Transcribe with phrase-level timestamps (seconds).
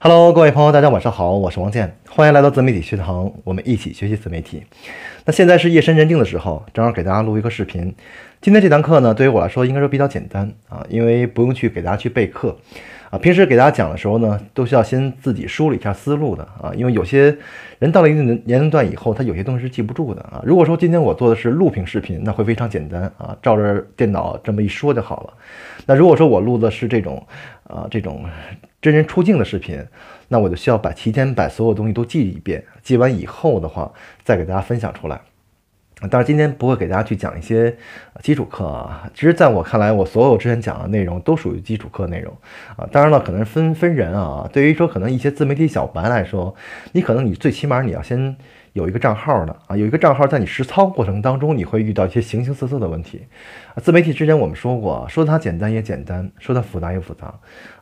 [0.00, 4.62] Hello，各位朋友，大家晚上好，我是王健，欢迎来到自媒体学堂，我们一起学习自媒体。
[5.24, 7.92] 那现在是夜深人静的时候，正好给大家录一个视频。
[8.40, 12.56] 今天这堂课呢，对于我来说应该说比较简单啊，因为不用去给大家去备课
[13.10, 13.18] 啊。
[13.18, 17.36] 平时给大家讲的时候呢，都需要先自己梳理一下思路的啊，因为有些
[17.80, 20.40] 人到了一定的年龄段以后，他有些东西是记不住的啊。
[20.46, 25.32] 如果说今天我做的是录屏视频，那会非常简单啊，照着电脑这么一说就好了。
[25.86, 27.26] 那如果说我录的是这种
[27.64, 28.24] 啊这种
[28.80, 29.84] 真人出镜的视频，
[30.28, 33.92] 那我就需要把提前把所有东西都记一遍，记完以后的话，
[34.22, 35.20] 再给大家分享出来。
[36.08, 37.76] 但是，今天不会给大家去讲一些
[38.22, 39.10] 基础课啊。
[39.14, 42.32] 其实，在我看来，我所有之前讲的内容都属于基础课内容
[42.76, 42.88] 啊。
[42.92, 44.48] 当然了，可能分分人啊。
[44.52, 46.54] 对于说可能一些自媒体小白来说，
[46.92, 48.36] 你可能你最起码你要先
[48.72, 53.22] 有一个账号的啊，有一个账号，在你实操过程当中，你会遇到一些形形色色的问题
[53.74, 53.76] 啊。
[53.80, 57.34] 自媒体之前我们说过，说它简单也简单，说它复杂也复杂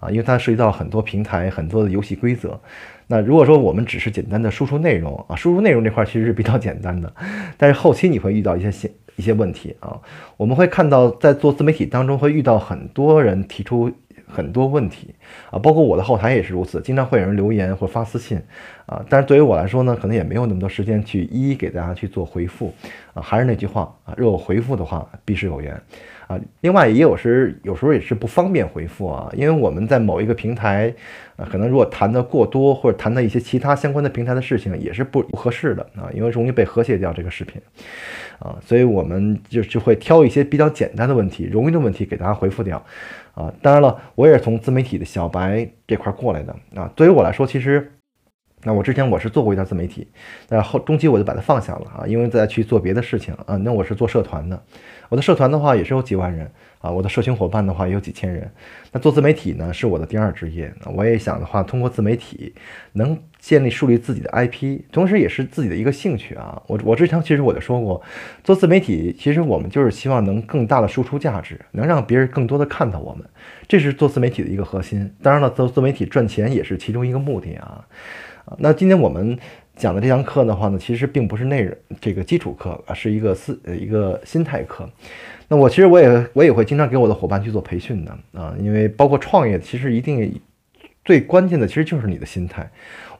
[0.00, 2.60] 啊，因为它涉及到很多平台、很多的游戏规则。
[3.06, 7.12] 那如果说我们只是简单的输出内容啊，输出内容这块其实是比较简单的，
[7.56, 9.98] 但是后期你会遇到一些些一些问题啊。
[10.36, 13.90] 我们会看到在做自媒体当中会遇到很多人提出
[14.34, 15.14] 很多问题
[15.50, 18.42] 啊，包括我的后台也是如此，经常会有人留言或发私信
[18.86, 19.04] 啊。
[19.08, 22.74] 但是对于我来说呢，可能也没有那么多时间去一一给大家去做回复
[23.14, 23.22] 啊。
[23.22, 25.80] 还是那句话啊，若有回复的话，必是有缘。
[26.26, 30.90] 啊，另外也有时有时候也是不方便回复啊，因为我们在某一个平台，
[31.36, 37.60] 啊，可能如果谈的过多或者谈的一些其他相关的平台的事情，也是不不合适的啊，因为容易被和谐掉这个视频，
[38.38, 42.84] 啊，所以我们就就会挑一些比较简单的问题、容易的问题给大家回复掉，
[43.34, 47.90] 啊，当然了，我也是从自媒体的小白这块过来的啊，对于我来说，其实。
[48.66, 50.08] 那我之前我是做过一段自媒体，
[50.48, 53.58] 那后中期我就把它放下了啊，因为在去做别的事情啊。
[53.58, 54.62] 那我是做社团的，
[55.08, 58.50] 我的社团的话也是有几万人啊，我的社群伙伴的话也有几千人。
[58.92, 62.54] 那做自媒体呢是我的第二职业，我也想的话通过自媒体
[62.92, 66.60] 能建立树立自己的 IP，同时也是自己的一个兴趣啊。
[66.66, 68.00] 我我之前其实我就说过，
[68.42, 73.24] 做自媒体其实我们就是希望能更大的输出价值，能让别人更多的看到我们，
[73.66, 75.10] 这是做自媒体的一个核心。
[75.22, 77.84] 当然了，做自媒体赚钱也是其中一个目的啊。
[78.58, 79.38] 那今天我们
[79.76, 84.88] 讲的这堂课的话呢，其实并不是内容这个基础课啊，是一个思呃一个心态课。
[85.48, 90.40] 那我其实我也我也会经常给我的伙伴去做培训的啊，因为包括创业，其实一定
[91.04, 92.70] 最关键的其实就是你的心态。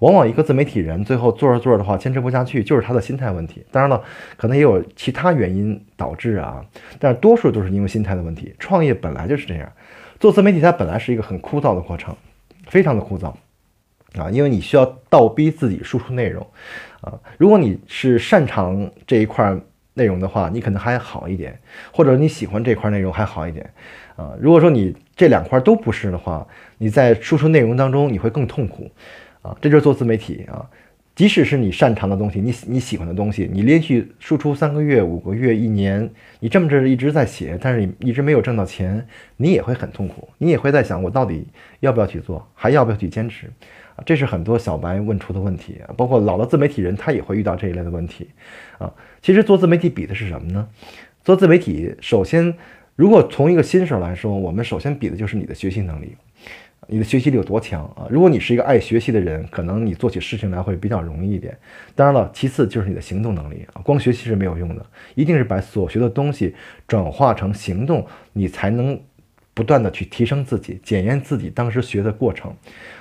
[0.00, 3.64] 往往一个自媒体人最后做着做着的话，坚持不下去，就是他的心态问题。
[3.70, 4.02] 当然了，
[4.36, 6.64] 可能也有其他原因导致啊，
[6.98, 8.54] 但多数都是因为心态的问题。
[8.58, 9.70] 创业本来就是这样，
[10.18, 12.14] 做自媒体它本来是一个很枯燥的过程，
[12.66, 13.32] 非常的枯燥。
[14.18, 16.46] 啊，因为你需要倒逼自己输出内容，
[17.00, 19.56] 啊，如果你是擅长这一块
[19.94, 21.58] 内容的话，你可能还好一点，
[21.92, 23.68] 或者你喜欢这块内容还好一点，
[24.16, 26.46] 啊，如果说你这两块都不是的话，
[26.78, 28.90] 你在输出内容当中你会更痛苦，
[29.42, 30.64] 啊，这就是做自媒体啊。
[31.16, 36.10] 即使是你擅长的东西，你你喜欢的东西，你连续输出三个月、五个月、一年，
[36.40, 41.46] 你这么着一直在写，但是你一直没有挣到钱，你也会很痛苦，你也会在想，我到底
[41.78, 43.48] 要不要去做，还要不要去坚持？
[44.04, 48.28] 这是很多小白问出的问题，包括老的自媒体人，他也会遇到这一类的问题
[48.78, 48.92] 啊。
[49.22, 50.68] 其实做自媒体比的是什么呢？
[51.22, 52.54] 做自媒体，首先，
[52.96, 56.16] 如果从一个新手来说，我们首先比的就是你的学习能力。
[56.86, 58.06] 你的学习力有多强啊？
[58.10, 61.56] 如果你是一个爱学习的人，可能你做起事情来会比较容易一点。
[61.94, 64.84] 当然了，其次就是你的行动能力啊，光学习是没有用的，
[65.14, 66.54] 一定是把所学的东西
[66.86, 69.00] 转化成行动，你才能
[69.54, 72.54] 不断的去提升自己，检验自己当时学的过程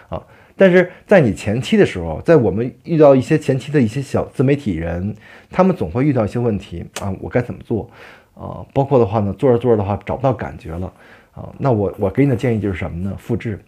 [0.08, 0.24] 啊。
[0.56, 5.16] 但是在你前期的时候，在我们遇到一些前期的一些小自媒体人，
[5.50, 7.90] 他们总会遇到一些问题啊，我该怎么做
[8.36, 8.66] 啊？
[8.74, 10.92] 包括的话呢，做着做着的话找不到感觉了
[11.34, 13.16] 啊，那我我给你的建议就是什么呢？
[13.18, 13.60] 复制。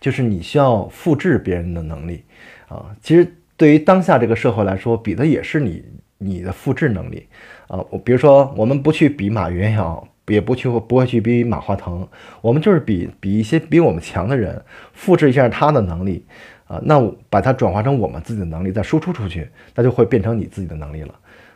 [0.00, 2.24] 就是你需要复制别人的能力，
[2.68, 5.84] 啊，其实对于当下这个社会来说，比的也是你
[6.16, 7.26] 你的复制能力，
[7.66, 12.06] 啊，我比如说我们不去比马云也好，也不去不会去比马化腾，
[12.40, 16.24] 我们就是比比一些比我们强的人，复制一下他的能力，
[16.66, 21.14] 啊，那把它转化成我们自己的能力再输出出去，那就会变成你自己的能力了，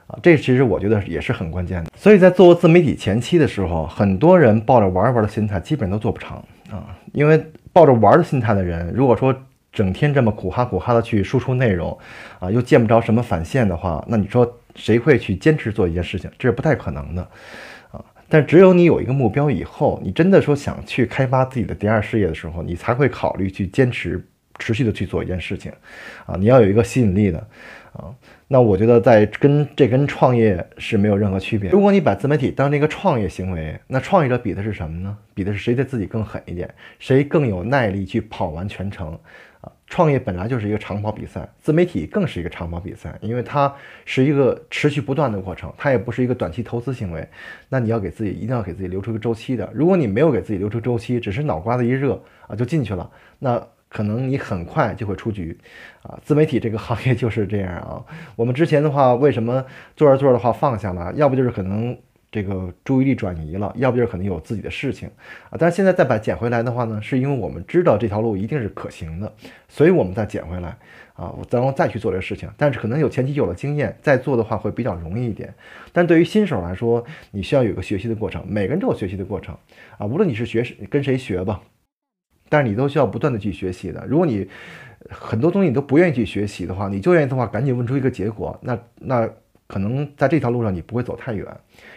[0.08, 1.90] 啊，这其实我觉得也是很关键的。
[1.96, 6.36] 所以在做自媒体前期的时候，很多人抱着玩玩的心态，基本都做不成，
[6.70, 7.44] 啊，因为。
[7.74, 9.34] 抱着玩的心态的人，如果说
[9.72, 11.98] 整天这么苦哈苦哈的去输出内容，
[12.38, 16.30] 啊，又见不着什么返现的话，那你说谁会去坚持做一件事情？
[16.38, 17.28] 这是不太可能的，
[18.34, 24.20] 但只有你有一个目标以后，你真的说想去开发自己的第二事业的时候，你才会考虑去坚持
[24.58, 25.70] 持续的去做一件事情，
[26.26, 27.38] 啊，你要有一个吸引力的，
[27.92, 28.10] 啊。
[28.48, 31.70] 那我觉得在跟这跟创业是没有任何区别。
[31.70, 35.16] 如果你把自媒体当成一个创业行为，那创业者比的是什么呢？
[35.32, 39.16] 比的是谁对自己更狠一点，谁更有耐力去跑完全程？
[39.86, 43.72] 创业本来就是一个长跑比赛，自媒体更是一个长跑比赛，因为它
[44.04, 47.28] 是一个持续不断的过程，它也不是一个短期投资行为。
[47.68, 49.70] 那你要给自己一定要给自己留出一个周期的。
[49.74, 53.66] 如果你没有给自己留出周期，只是脑瓜子一热啊就进去了，那。
[53.86, 55.56] 可能你很快就会出局，
[56.02, 58.02] 啊，自媒体这个行业就是这样啊。
[58.34, 59.64] 我们之前的话，为什么
[59.94, 61.12] 做着做着的话放下了？
[61.14, 61.96] 要不就是可能
[62.34, 65.08] 这个注意力转移了，要不就是可能有自己的事情
[65.50, 65.54] 啊。
[65.56, 69.32] 但是现在再把捡回来的话呢，是因为我们知道这条路一定是可行的，
[69.68, 70.76] 所以我们再捡回来
[71.14, 72.50] 啊，然后再去做这个事情。
[72.56, 75.54] 但是可能有前期有了经验，再做的话会比较容易一点。
[75.92, 79.56] 但对于新手来说，你需要有个学习的过程，每个人都有学习的过程
[79.96, 80.04] 啊。
[80.04, 81.62] 无论你是学跟谁学吧。
[82.50, 84.04] 但是你都需要不断的去学习的。
[84.06, 84.46] 如果你
[85.08, 88.56] 很多东西你都不愿意去学习的话，你就愿意的话，赶紧问出一个结果。
[88.62, 89.28] 那那
[89.66, 91.46] 可能在这条路上你不会走太远，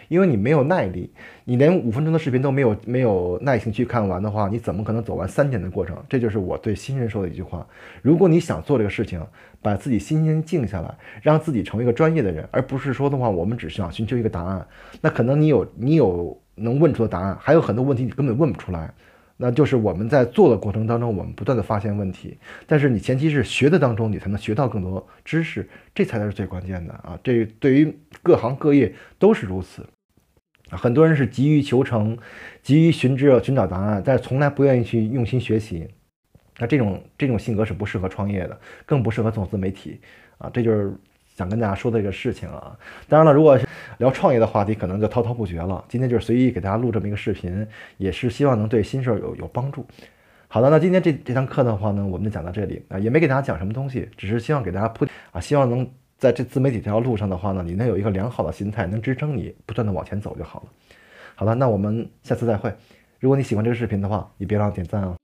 [0.08, 1.12] 因为你没有耐力。
[1.44, 5.96] 你连五分钟的视频都没有没有耐心去看完的话，你怎么可能走完三天的过程？
[6.08, 7.66] 这就是我对新人说的一句话。
[8.02, 9.24] 如果你想做这个事情，
[9.60, 14.66] 把自己心先静下来，让自己成为一个专业的人，而不是说的话，我们只是想寻求一个答案。
[15.00, 18.92] 那可能你有你有能问出的答案，还有很多问题你根本问不出来。
[19.40, 22.36] 那就是我们在做的过程当中，我们不断的发现问题，
[22.66, 27.16] 但是你前期是学的当中，你才能学到更多知识，这才是最关键的啊！
[27.22, 29.86] 这对于各行各业都是如此。
[30.70, 32.18] 很多人是急于求成，
[32.62, 35.88] 急于寻知寻找答案，但是从来不愿意去用心学习。
[36.58, 40.00] 那这种这种性格是不适合创业的，更不适合做自媒体
[40.38, 40.50] 啊！
[40.52, 40.92] 这就是。
[41.36, 42.76] 想跟大家说的一个事情啊，
[43.08, 43.67] 当然了，如果是
[43.98, 45.84] 聊创业的话题，可能就滔滔不绝了。
[45.88, 47.66] 今天就是随意给大家录这么一个视频，
[47.98, 49.86] 也是希望能对新手有有帮助。
[50.48, 55.86] 好的，那今天这这堂课的话呢，我们就讲到这里啊，也没给大家讲什么东西，只是希望给大家铺啊，希望能
[56.16, 60.66] 在这自媒体这条路上的话呢，你能有一个良好的心态，能支撑你不断的往前走就好了。
[61.34, 62.72] 好了，那我们下次再会。
[63.20, 65.16] 如果你喜欢这个视频的话，你别忘了点赞哦。